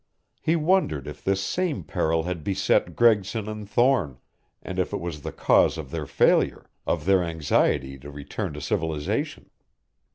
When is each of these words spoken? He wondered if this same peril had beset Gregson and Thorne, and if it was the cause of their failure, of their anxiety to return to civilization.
He 0.41 0.55
wondered 0.55 1.05
if 1.07 1.23
this 1.23 1.43
same 1.43 1.83
peril 1.83 2.23
had 2.23 2.43
beset 2.43 2.95
Gregson 2.95 3.47
and 3.47 3.69
Thorne, 3.69 4.17
and 4.63 4.79
if 4.79 4.93
it 4.93 4.99
was 4.99 5.21
the 5.21 5.31
cause 5.31 5.77
of 5.77 5.91
their 5.91 6.07
failure, 6.07 6.71
of 6.87 7.05
their 7.05 7.23
anxiety 7.23 7.99
to 7.99 8.09
return 8.09 8.53
to 8.53 8.61
civilization. 8.61 9.51